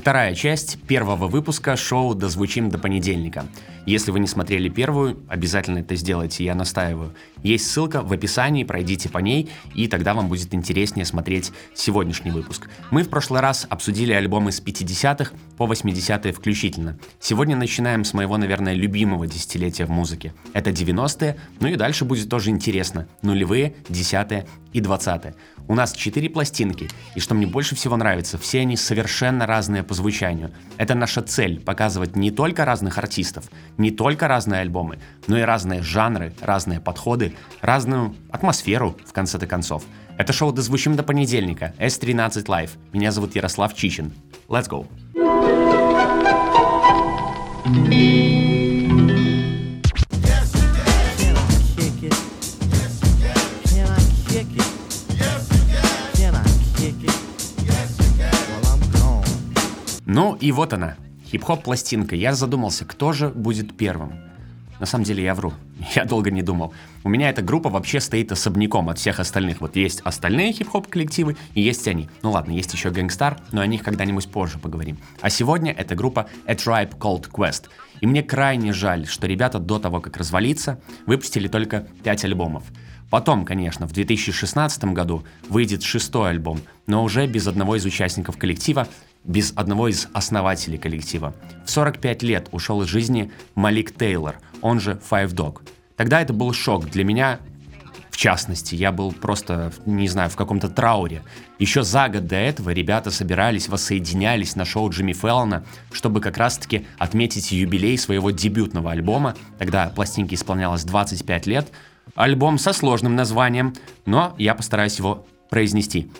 [0.00, 3.44] Вторая часть первого выпуска шоу «Дозвучим до понедельника».
[3.84, 7.14] Если вы не смотрели первую, обязательно это сделайте, я настаиваю.
[7.42, 12.68] Есть ссылка в описании, пройдите по ней, и тогда вам будет интереснее смотреть сегодняшний выпуск.
[12.90, 16.98] Мы в прошлый раз обсудили альбомы с 50-х по 80-е включительно.
[17.18, 20.32] Сегодня начинаем с моего, наверное, любимого десятилетия в музыке.
[20.54, 23.06] Это 90-е, ну и дальше будет тоже интересно.
[23.22, 25.34] Нулевые, десятые и двадцатые.
[25.68, 29.94] У нас четыре пластинки, и что мне больше всего нравится, все они совершенно разные по
[29.94, 30.50] звучанию.
[30.78, 33.44] Это наша цель— показывать не только разных артистов,
[33.78, 39.84] не только разные альбомы, но и разные жанры, разные подходы, разную атмосферу, в конце-то концов.
[40.18, 42.70] Это шоу «Дозвучим до понедельника», S13 Live.
[42.92, 44.12] Меня зовут Ярослав Чичин.
[44.48, 44.86] Let's go!
[60.12, 60.96] Ну и вот она,
[61.30, 62.16] хип-хоп пластинка.
[62.16, 64.14] Я задумался, кто же будет первым.
[64.80, 65.52] На самом деле я вру.
[65.94, 66.74] Я долго не думал.
[67.04, 69.60] У меня эта группа вообще стоит особняком от всех остальных.
[69.60, 72.08] Вот есть остальные хип-хоп коллективы и есть они.
[72.22, 74.98] Ну ладно, есть еще Gangstar, но о них когда-нибудь позже поговорим.
[75.20, 77.66] А сегодня эта группа A Tribe Called Quest.
[78.00, 82.64] И мне крайне жаль, что ребята до того, как развалиться, выпустили только 5 альбомов.
[83.10, 88.86] Потом, конечно, в 2016 году выйдет шестой альбом, но уже без одного из участников коллектива,
[89.24, 91.34] без одного из основателей коллектива.
[91.64, 95.60] В 45 лет ушел из жизни Малик Тейлор, он же Five Dog.
[95.96, 97.40] Тогда это был шок для меня,
[98.10, 101.22] в частности, я был просто, не знаю, в каком-то трауре.
[101.58, 106.86] Еще за год до этого ребята собирались, воссоединялись на шоу Джимми Феллона, чтобы как раз-таки
[106.98, 109.36] отметить юбилей своего дебютного альбома.
[109.58, 111.70] Тогда пластинке исполнялось 25 лет.
[112.14, 113.74] Альбом со сложным названием,
[114.04, 116.10] но я постараюсь его произнести.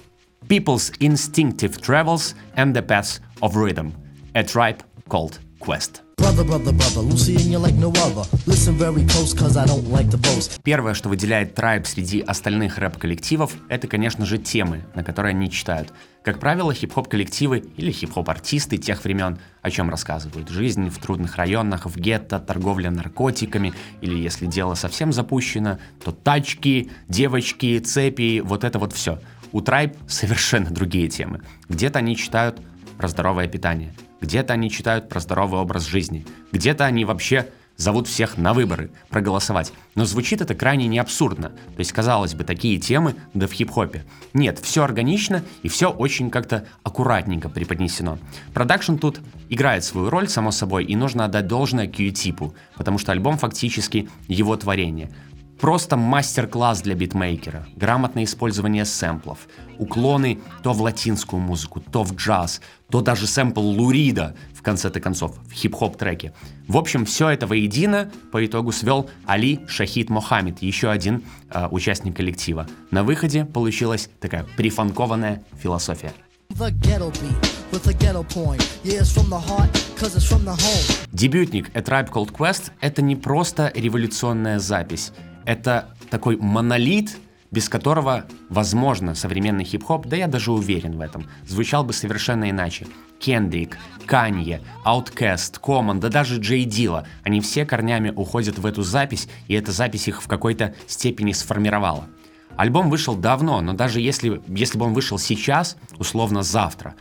[0.49, 3.93] People's Instinctive Travels and the Paths of Rhythm.
[4.35, 6.03] A Tribe Called Quest.
[6.17, 7.03] Brother, brother, brother,
[7.59, 10.61] like no close, like.
[10.63, 15.93] Первое, что выделяет Tribe среди остальных рэп-коллективов, это, конечно же, темы, на которые они читают.
[16.23, 20.51] Как правило, хип-хоп коллективы или хип-хоп-артисты тех времен о чем рассказывают.
[20.51, 23.73] Жизнь в трудных районах, в гетто, торговля наркотиками,
[24.03, 29.19] или если дело совсем запущено, то тачки, девочки, цепи, вот это вот все.
[29.53, 31.43] У Tribe совершенно другие темы.
[31.69, 32.61] Где-то они читают
[32.97, 37.49] про здоровое питание, где-то они читают про здоровый образ жизни, где-то они вообще
[37.81, 39.73] зовут всех на выборы, проголосовать.
[39.95, 41.49] Но звучит это крайне не абсурдно.
[41.49, 44.05] То есть, казалось бы, такие темы, да в хип-хопе.
[44.35, 48.19] Нет, все органично и все очень как-то аккуратненько преподнесено.
[48.53, 53.39] Продакшн тут играет свою роль, само собой, и нужно отдать должное Q-типу, потому что альбом
[53.39, 55.11] фактически его творение.
[55.61, 59.41] Просто мастер-класс для битмейкера, грамотное использование сэмплов,
[59.79, 65.37] уклоны то в латинскую музыку, то в джаз, то даже сэмпл Лурида, в конце-то концов,
[65.47, 66.33] в хип-хоп треке.
[66.67, 72.17] В общем, все это воедино по итогу свел Али Шахид Мохаммед, еще один э, участник
[72.17, 72.67] коллектива.
[72.91, 76.15] На выходе получилась такая прифанкованная философия.
[81.13, 85.13] Дебютник A Tribe Called Quest— это не просто революционная запись,
[85.51, 87.19] это такой монолит,
[87.51, 92.87] без которого, возможно, современный хип-хоп, да я даже уверен в этом, звучал бы совершенно иначе.
[93.19, 99.29] Кендрик, Канье, Outkast, Common, да даже Джей Дила, они все корнями уходят в эту запись,
[99.49, 102.07] и эта запись их в какой-то степени сформировала.
[102.57, 106.95] Альбом вышел давно, но даже если, если бы он вышел сейчас, условно завтра,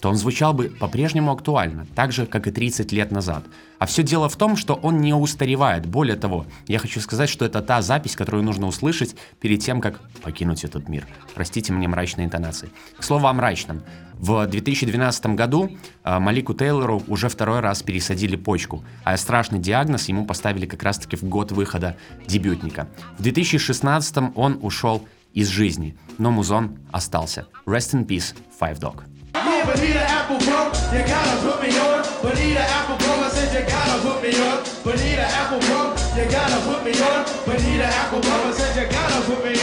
[0.00, 3.44] то он звучал бы по-прежнему актуально, так же, как и 30 лет назад.
[3.78, 5.86] А все дело в том, что он не устаревает.
[5.86, 10.00] Более того, я хочу сказать, что это та запись, которую нужно услышать перед тем, как
[10.22, 11.06] покинуть этот мир.
[11.34, 12.70] Простите мне мрачные интонации.
[12.98, 13.82] К слову о мрачном.
[14.14, 15.70] В 2012 году
[16.02, 21.16] э, Малику Тейлору уже второй раз пересадили почку, а страшный диагноз ему поставили как раз-таки
[21.16, 22.88] в год выхода дебютника.
[23.16, 27.46] В 2016 он ушел из жизни, но музон остался.
[27.64, 29.17] Rest in peace, Five Dog.
[29.66, 32.02] Bonita apple broke, you gotta put me on.
[32.22, 34.62] Bonita apple broke, I said you gotta put me on.
[34.84, 37.24] Bonita apple broke, you gotta put me on.
[37.46, 39.54] Bonita apple broke, I said you gotta put me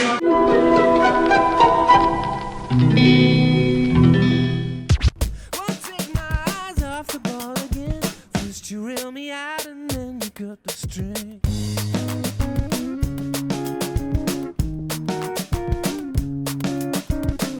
[3.40, 3.45] on.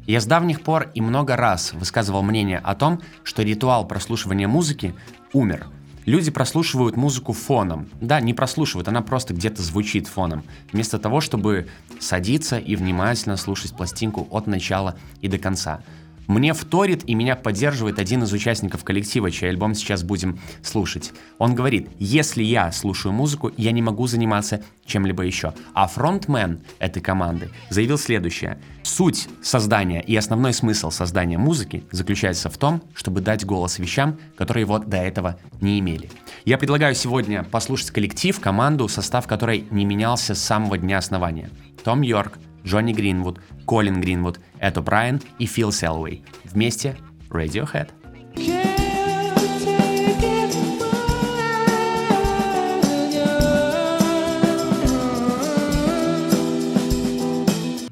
[0.06, 4.94] Я с давних пор и много раз высказывал мнение о том, что ритуал прослушивания музыки
[5.32, 5.66] умер.
[6.04, 7.88] Люди прослушивают музыку фоном.
[8.00, 10.44] Да, не прослушивают, она просто где-то звучит фоном.
[10.72, 11.66] Вместо того, чтобы
[11.98, 15.80] садиться и внимательно слушать пластинку от начала и до конца.
[16.26, 21.12] Мне вторит и меня поддерживает один из участников коллектива, чей альбом сейчас будем слушать.
[21.38, 25.52] Он говорит, если я слушаю музыку, я не могу заниматься чем-либо еще.
[25.74, 28.58] А фронтмен этой команды заявил следующее.
[28.82, 34.64] Суть создания и основной смысл создания музыки заключается в том, чтобы дать голос вещам, которые
[34.64, 36.10] вот до этого не имели.
[36.44, 41.50] Я предлагаю сегодня послушать коллектив, команду, состав которой не менялся с самого дня основания.
[41.82, 46.24] Том Йорк, Джонни Гринвуд, Колин Гринвуд, Это Брайан и Фил Селвей.
[46.44, 46.96] Вместе
[47.30, 47.90] Radiohead.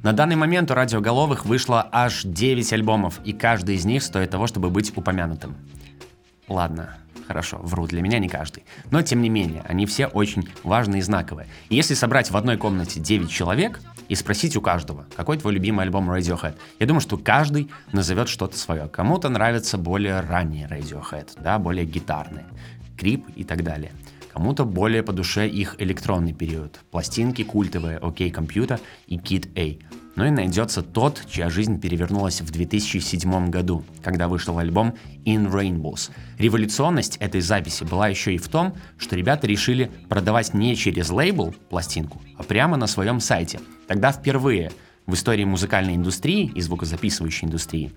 [0.03, 4.47] На данный момент у радиоголовых вышло аж 9 альбомов, и каждый из них стоит того,
[4.47, 5.57] чтобы быть упомянутым.
[6.47, 8.65] Ладно, хорошо, вру, для меня не каждый.
[8.91, 11.49] Но тем не менее, они все очень важные и знаковые.
[11.71, 15.85] И если собрать в одной комнате 9 человек и спросить у каждого, какой твой любимый
[15.85, 18.89] альбом Radiohead, я думаю, что каждый назовет что-то свое.
[18.89, 22.47] Кому-то нравятся более ранние Radiohead, да, более гитарные,
[22.97, 23.93] Крип и так далее.
[24.33, 26.81] Кому-то более по душе их электронный период.
[26.91, 32.51] Пластинки культовые OK Computer и Kid A но и найдется тот, чья жизнь перевернулась в
[32.51, 34.95] 2007 году, когда вышел альбом
[35.25, 36.11] In Rainbows.
[36.39, 41.55] Революционность этой записи была еще и в том, что ребята решили продавать не через лейбл
[41.69, 43.61] пластинку, а прямо на своем сайте.
[43.89, 44.73] Тогда впервые
[45.07, 47.93] в истории музыкальной индустрии и звукозаписывающей индустрии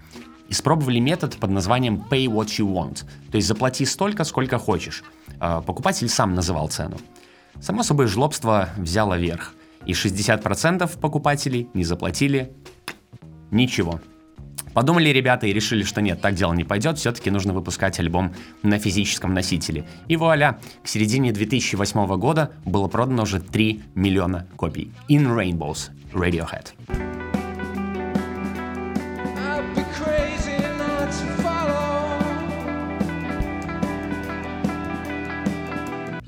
[0.49, 5.03] испробовали метод под названием Pay What You Want, то есть заплати столько, сколько хочешь.
[5.39, 6.97] А, покупатель сам называл цену.
[7.59, 9.53] Само собой, жлобство взяло верх–
[9.87, 12.51] и 60% покупателей не заплатили
[13.49, 13.99] ничего.
[14.73, 18.77] Подумали ребята и решили, что нет, так дело не пойдет, все-таки нужно выпускать альбом на
[18.77, 19.87] физическом носителе.
[20.07, 24.91] И вуаля, к середине 2008 года было продано уже 3 миллиона копий.
[25.09, 27.16] In Rainbows, Radiohead.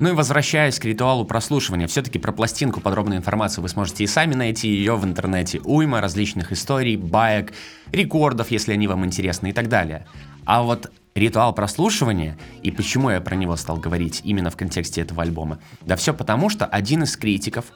[0.00, 4.34] Ну и возвращаясь к ритуалу прослушивания, все-таки про пластинку подробную информацию вы сможете и сами
[4.34, 7.52] найти, ее в интернете уйма различных историй, баек,
[7.92, 10.06] рекордов, если они вам интересны и так далее.
[10.46, 15.22] А вот ритуал прослушивания и почему я про него стал говорить именно в контексте этого
[15.22, 15.58] альбома?
[15.82, 17.66] Да все потому, что один из критиков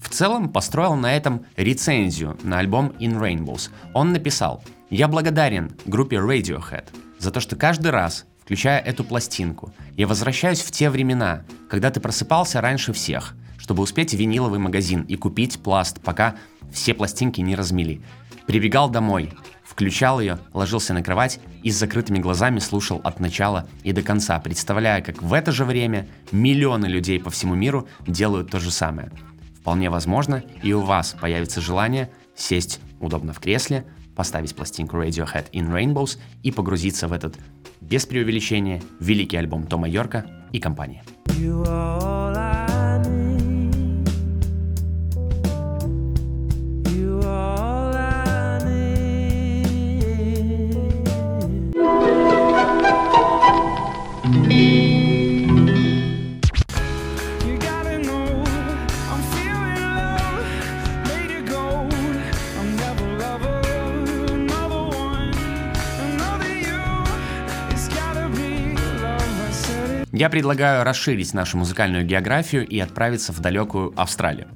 [0.00, 3.68] в целом построил на этом рецензию на альбом In Rainbows.
[3.92, 6.86] Он написал «Я благодарен группе Radiohead
[7.18, 9.72] за то, что каждый раз, включая эту пластинку.
[9.96, 15.02] Я возвращаюсь в те времена, когда ты просыпался раньше всех, чтобы успеть в виниловый магазин
[15.02, 16.36] и купить пласт, пока
[16.70, 18.02] все пластинки не размели.
[18.46, 19.32] Прибегал домой,
[19.64, 24.38] включал ее, ложился на кровать и с закрытыми глазами слушал от начала и до конца,
[24.40, 29.10] представляя, как в это же время миллионы людей по всему миру делают то же самое.
[29.58, 35.72] Вполне возможно, и у вас появится желание сесть удобно в кресле, поставить пластинку Radiohead in
[35.72, 37.36] Rainbows и погрузиться в этот
[37.84, 41.02] без преувеличения, великий альбом Тома Йорка и компании.
[70.16, 74.46] Я предлагаю расширить нашу музыкальную географию и отправиться в далекую Австралию.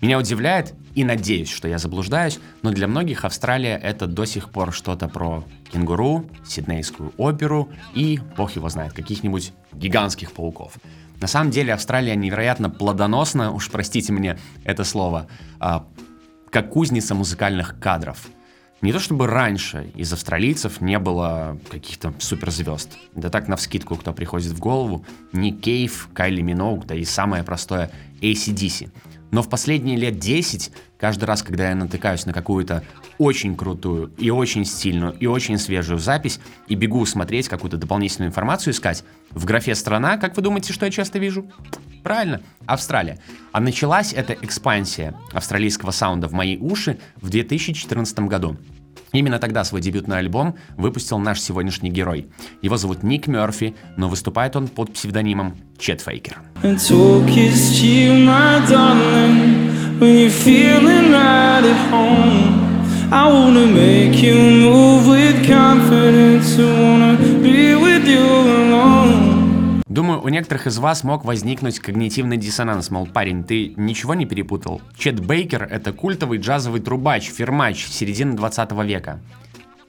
[0.00, 4.72] Меня удивляет, и надеюсь, что я заблуждаюсь, но для многих Австралия это до сих пор
[4.72, 10.74] что-то про кенгуру, сиднейскую оперу и, бог его знает, каких-нибудь гигантских пауков.
[11.20, 15.26] На самом деле Австралия невероятно плодоносна, уж простите мне это слово,
[15.58, 15.88] а,
[16.50, 18.28] как кузница музыкальных кадров–
[18.82, 22.96] не то чтобы раньше из австралийцев не было каких-то суперзвезд.
[23.14, 27.44] Да так, на вскидку, кто приходит в голову, Ник Кейв, Кайли Миноуг, да и самое
[27.44, 27.90] простое
[28.20, 28.90] ACDC.
[29.30, 32.84] Но в последние лет 10, каждый раз, когда я натыкаюсь на какую-то
[33.18, 38.72] очень крутую и очень стильную и очень свежую запись и бегу смотреть какую-то дополнительную информацию
[38.72, 41.46] искать, в графе «Страна», как вы думаете, что я часто вижу?
[42.02, 43.20] Правильно, Австралия.
[43.52, 48.56] А началась эта экспансия австралийского саунда в мои уши в 2014 году.
[49.12, 52.28] Именно тогда свой дебютный альбом выпустил наш сегодняшний герой.
[52.62, 56.38] Его зовут Ник Мерфи, но выступает он под псевдонимом Чет Фейкер.
[63.12, 63.66] I wanna
[67.42, 69.29] be with you alone.
[69.90, 74.80] Думаю, у некоторых из вас мог возникнуть когнитивный диссонанс, мол, парень, ты ничего не перепутал?
[74.96, 79.18] Чет Бейкер— это культовый джазовый трубач, фермач середины 20 века.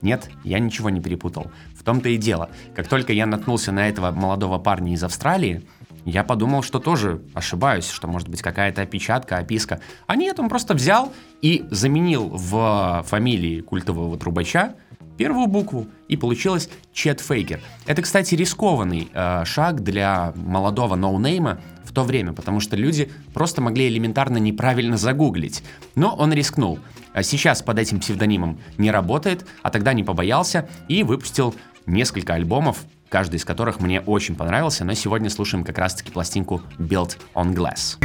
[0.01, 1.51] Нет, я ничего не перепутал.
[1.77, 2.50] В том-то и дело.
[2.75, 5.62] Как только я наткнулся на этого молодого парня из Австралии,
[6.03, 9.81] я подумал, что тоже ошибаюсь, что может быть какая-то опечатка, описка.
[10.08, 14.74] А нет, он просто взял и заменил в фамилии культового трубача
[15.22, 17.60] первую букву, и получилось Чет Фейгер.
[17.86, 23.62] Это, кстати, рискованный э, шаг для молодого ноунейма в то время, потому что люди просто
[23.62, 25.63] могли элементарно неправильно загуглить.
[25.94, 26.80] Но он рискнул.
[27.13, 31.54] А сейчас под этим псевдонимом не работает, а тогда не побоялся и выпустил
[31.86, 37.18] несколько альбомов, каждый из которых мне очень понравился, но сегодня слушаем как раз-таки пластинку Built
[37.36, 37.98] on Glass.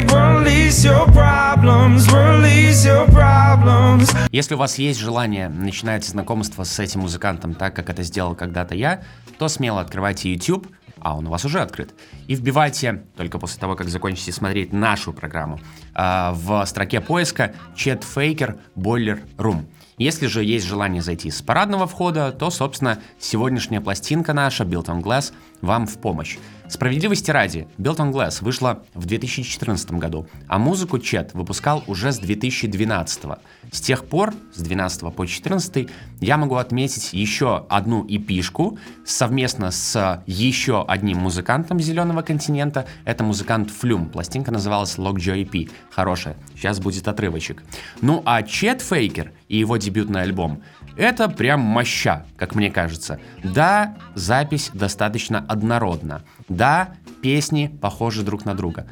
[4.33, 8.75] Если у вас есть желание начинать знакомство с этим музыкантом так, как это сделал когда-то
[8.75, 9.03] я,
[9.39, 10.67] то смело открывайте YouTube,
[10.99, 11.95] а он у вас уже открыт,
[12.27, 15.61] и вбивайте, только после того, как закончите смотреть нашу программу,
[15.95, 19.67] а, в строке поиска Chet Faker Boiler Room.
[19.99, 25.03] Если же есть желание зайти с парадного входа, то, собственно, сегодняшняя пластинка наша, Built on
[25.03, 26.37] Glass, вам в помощь.
[26.69, 32.19] Справедливости ради, Built on Glass вышла в 2014 году, а музыку Чет выпускал уже с
[32.19, 33.25] 2012.
[33.71, 35.89] С тех пор, с 12 по 14,
[36.21, 42.87] я могу отметить еще одну эпишку совместно с еще одним музыкантом Зеленого континента.
[43.05, 44.09] Это музыкант Флюм.
[44.09, 45.71] Пластинка называлась Lockjaw EP.
[45.91, 46.37] Хорошая.
[46.55, 47.63] Сейчас будет отрывочек.
[48.01, 50.63] Ну а Чет Фейкер и его дебютный альбом
[50.97, 53.21] это прям моща, как мне кажется.
[53.43, 56.23] Да, запись достаточно однородна.
[56.49, 58.87] Да, песни похожи друг на друга.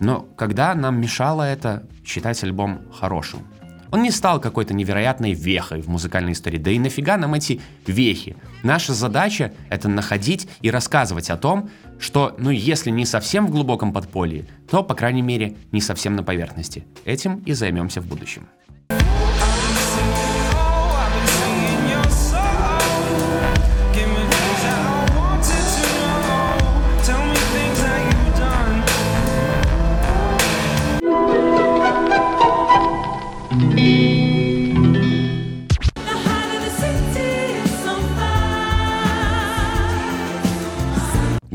[0.00, 3.46] Но когда нам мешало это считать альбом хорошим?
[3.92, 6.56] Он не стал какой-то невероятной вехой в музыкальной истории.
[6.56, 8.36] Да и нафига нам эти вехи?
[8.62, 11.68] Наша задача— это находить и рассказывать о том,
[11.98, 16.22] что, ну, если не совсем в глубоком подполье, то, по крайней мере, не совсем на
[16.22, 16.86] поверхности.
[17.04, 18.48] Этим и займемся в будущем.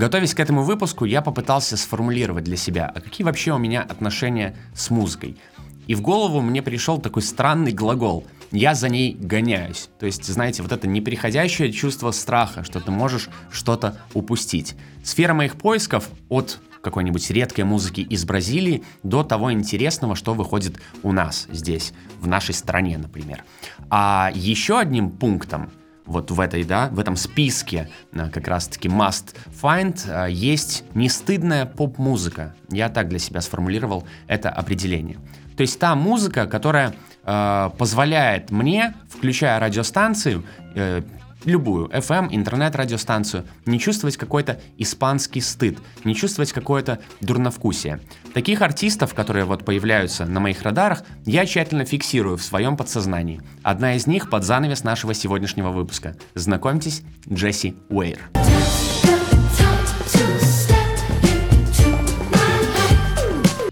[0.07, 4.55] Готовясь к этому выпуску, я попытался сформулировать для себя, а какие вообще у меня отношения
[4.73, 5.35] с музыкой.
[5.85, 8.25] И в голову мне пришел такой странный глагол.
[8.53, 9.89] Я за ней гоняюсь.
[9.99, 14.77] То есть, знаете, вот это неприходящее чувство страха, что ты можешь что-то упустить.
[15.03, 21.11] Сфера моих поисков от какой-нибудь редкой музыки из Бразилии до того интересного, что выходит у
[21.11, 23.43] нас здесь, в нашей стране, например.
[23.89, 25.69] А еще одним пунктом
[26.07, 31.65] вот в этой, да, в этом списке э, как раз-таки must find э, есть нестыдная
[31.65, 32.55] поп-музыка.
[32.69, 35.17] Я так для себя сформулировал это определение.
[35.55, 40.43] То есть та музыка, которая э, позволяет мне, включая радиостанцию,
[40.75, 41.01] э,
[41.45, 47.99] любую FM, интернет-радиостанцию, не чувствовать какой-то испанский стыд, не чувствовать какое-то дурновкусие.
[48.33, 53.41] Таких артистов, которые вот появляются на моих радарах, я тщательно фиксирую в своем подсознании.
[53.63, 56.15] Одна из них под занавес нашего сегодняшнего выпуска.
[56.35, 58.19] Знакомьтесь, Джесси Уэйр.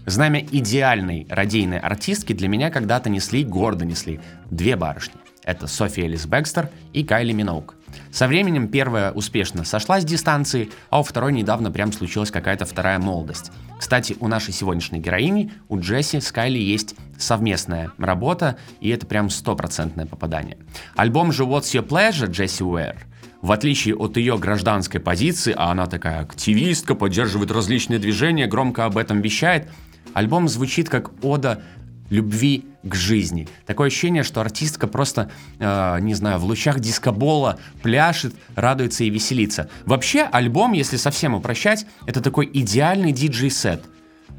[0.06, 4.20] Знамя идеальной радийной артистки для меня когда-то несли, гордо несли,
[4.50, 5.25] две барышни.
[5.46, 7.76] Это София Элис Бекстер и Кайли Миноук.
[8.10, 12.98] Со временем первая успешно сошла с дистанции, а у второй недавно прям случилась какая-то вторая
[12.98, 13.52] молодость.
[13.78, 19.30] Кстати, у нашей сегодняшней героини, у Джесси с Кайли есть совместная работа, и это прям
[19.30, 20.58] стопроцентное попадание.
[20.96, 23.06] Альбом же What's Your Pleasure Джесси Уэр
[23.42, 28.98] в отличие от ее гражданской позиции, а она такая активистка, поддерживает различные движения, громко об
[28.98, 29.68] этом вещает,
[30.14, 31.62] альбом звучит как ода
[32.10, 33.48] любви к жизни.
[33.66, 39.68] Такое ощущение, что артистка просто, э, не знаю, в лучах дискобола пляшет, радуется и веселится.
[39.84, 43.84] Вообще, альбом, если совсем упрощать, это такой идеальный диджей-сет.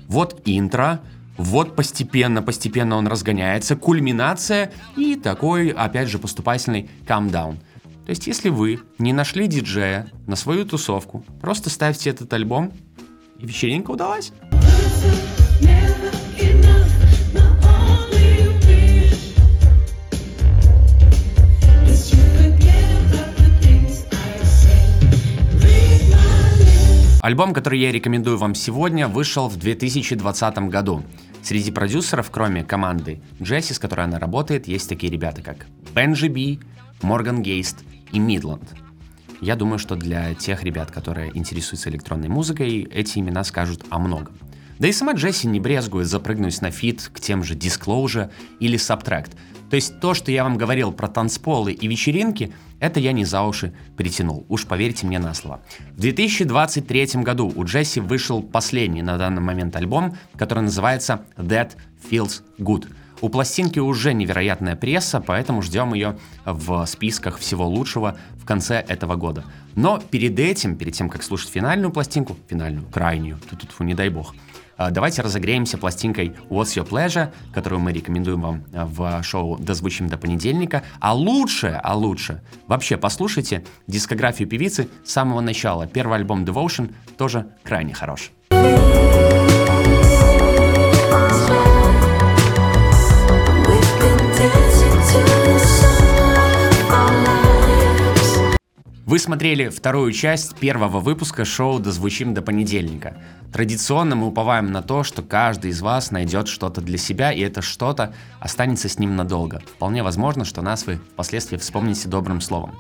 [0.08, 1.02] Вот интро,
[1.38, 7.60] вот постепенно, постепенно он разгоняется, кульминация и такой, опять же, поступательный камдаун.
[8.06, 12.72] То есть, если вы не нашли диджея на свою тусовку, просто ставьте этот альбом,
[13.38, 14.32] и вечеринка удалась.
[27.28, 31.04] Альбом, который я рекомендую вам сегодня, вышел в 2020 году.
[31.42, 36.62] Среди продюсеров, кроме команды Джесси, с которой она работает, есть такие ребята, как Benji B,
[37.02, 38.74] Morgan Geist и Midland.
[39.42, 44.34] Я думаю, что для тех ребят, которые интересуются электронной музыкой, эти имена скажут о многом.
[44.80, 48.30] Да и сама Джесси не брезгует запрыгнуть на фит к тем же Disclosure
[48.60, 49.32] или SBTRKT.
[49.70, 53.42] То есть то, что я вам говорил про танцполы и вечеринки, это я не за
[53.42, 55.62] уши притянул, уж поверьте мне на слово.
[55.96, 61.72] В 2023 году у Джесси вышел последний на данный момент альбом, который называется That
[62.10, 62.88] Feels Good.
[63.20, 69.16] У пластинки уже невероятная пресса, поэтому ждем ее в списках всего лучшего в конце этого
[69.16, 69.44] года.
[69.76, 74.10] Но перед этим, перед тем, как слушать финальную пластинку, финальную, крайнюю, тут, тут не дай
[74.10, 74.36] бог,
[74.78, 80.18] давайте разогреемся пластинкой What's Your Pleasure, которую мы рекомендуем вам а, в шоу «Дозвучим до
[80.18, 80.84] понедельника».
[81.00, 85.88] А лучше, а лучше, вообще послушайте дискографию певицы с самого начала.
[85.88, 88.32] Первый альбом Devotion тоже крайне хорош.
[99.08, 103.16] Вы смотрели вторую часть первого выпуска шоу «Дозвучим до понедельника».
[103.54, 107.62] Традиционно мы уповаем на то, что каждый из вас найдет что-то для себя, и это
[107.62, 109.62] что-то останется с ним надолго.
[109.66, 112.76] Вполне возможно, что нас вы впоследствии вспомните добрым словом.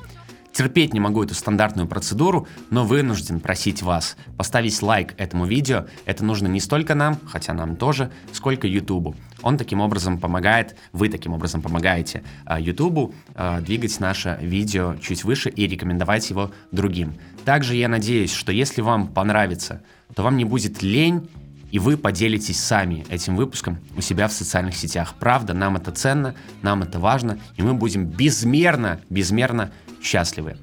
[0.58, 5.86] Терпеть не могу эту стандартную процедуру, но вынужден просить вас поставить лайк этому видео.
[6.06, 9.16] Это нужно не столько нам, хотя нам тоже, сколько Ютубу.
[9.44, 15.24] Он таким образом помогает, вы таким образом помогаете а, Ютубу э, двигать наше видео чуть
[15.24, 17.14] выше и рекомендовать его другим.
[17.46, 19.84] Также я надеюсь, что если вам понравится,
[20.16, 21.30] то вам не будет лень
[21.70, 25.16] и вы поделитесь сами этим выпуском у себя в социальных сетях.
[25.20, 30.58] Правда, нам это ценно, нам это важно, и мы будем безмерно, безмерно счастливы.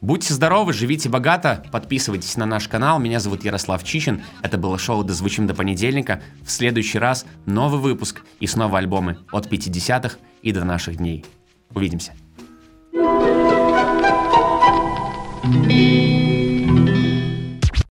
[0.00, 2.98] Будьте здоровы, живите богато, подписывайтесь на наш канал.
[2.98, 4.22] Меня зовут Ярослав Чичин.
[4.42, 6.20] Это было шоу «Дозвучим до понедельника».
[6.44, 11.24] В следующий раз новый выпуск и снова альбомы от 50-х и до наших дней.
[11.72, 12.14] Увидимся.
[15.42, 16.21] thank you